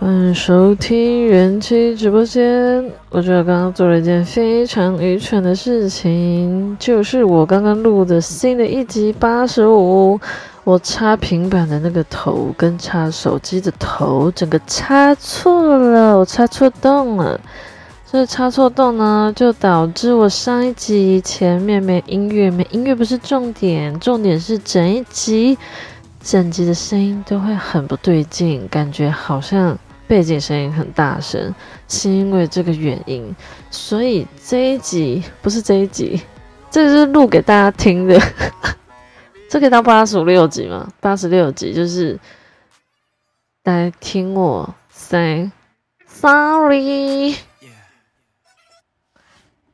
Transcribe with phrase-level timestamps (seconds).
[0.00, 2.84] 欢迎收听元气直播间。
[3.08, 10.20] 我觉得刚刚做了一件非常愚蠢的事情，就是我刚刚录的新的一集八十五，
[10.64, 17.40] 我插平板的那个头跟插手机的头整个插错了，我插错洞了。
[18.14, 25.58] 这插错洞呢，就导致我上一集前面没音乐，没音乐不是重点，重点是整一集
[26.20, 29.76] 整集的声音都会很不对劲，感觉好像。
[30.06, 31.52] 背景声音很大声，
[31.88, 33.34] 是因为这个原因，
[33.68, 36.22] 所以这一集不是这一集，
[36.70, 38.20] 这是录给大家听的。
[39.50, 40.88] 这可以到八十五六集吗？
[41.00, 42.16] 八十六集就是
[43.64, 45.50] 来听我 say
[46.06, 47.34] sorry。